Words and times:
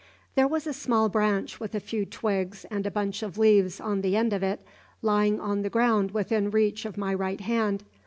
"There 0.33 0.47
was 0.47 0.65
a 0.65 0.73
small 0.73 1.09
branch, 1.09 1.59
with 1.59 1.75
a 1.75 1.79
few 1.79 2.07
twigs 2.07 2.65
and 2.71 2.87
a 2.87 2.89
bunch 2.89 3.21
of 3.21 3.37
leaves 3.37 3.79
on 3.79 4.01
the 4.01 4.15
end 4.17 4.33
of 4.33 4.41
it, 4.41 4.65
lying 5.03 5.39
on 5.39 5.61
the 5.61 5.69
ground 5.69 6.09
within 6.09 6.49
reach 6.49 6.85
of 6.85 6.97
my 6.97 7.13
right 7.13 7.39
hand. 7.41 7.83